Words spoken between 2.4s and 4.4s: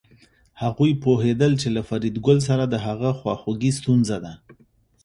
سره د هغه خواخوږي ستونزه ده